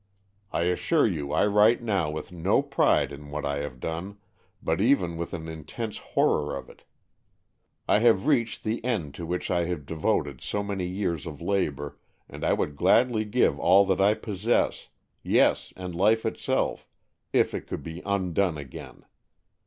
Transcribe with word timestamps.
I 0.51 0.63
assure 0.63 1.05
you 1.05 1.31
I 1.31 1.45
write 1.45 1.83
now 1.83 2.09
with 2.09 2.31
no 2.31 2.63
pride 2.63 3.11
in 3.11 3.29
what 3.29 3.45
I 3.45 3.57
have 3.57 3.79
done, 3.79 4.17
but 4.59 4.81
even 4.81 5.15
with 5.15 5.31
an 5.31 5.47
intense 5.47 5.99
horror 5.99 6.57
of 6.57 6.71
it. 6.71 6.83
I 7.87 7.99
have 7.99 8.25
reached 8.25 8.63
the 8.63 8.83
end 8.83 9.13
to 9.13 9.27
which 9.27 9.51
I 9.51 9.71
devoted 9.75 10.41
so 10.41 10.63
many 10.63 10.87
years 10.87 11.27
of 11.27 11.39
labour, 11.39 11.99
and 12.27 12.43
I 12.43 12.51
would 12.53 12.75
gladly 12.75 13.25
give 13.25 13.59
all 13.59 13.85
that 13.85 14.01
I 14.01 14.15
possess— 14.15 14.87
yes, 15.21 15.71
and 15.77 15.93
life 15.93 16.25
itself— 16.25 16.87
if 17.31 17.53
it 17.53 17.67
could 17.67 17.83
be 17.83 18.01
undone 18.03 18.57
again. 18.57 19.05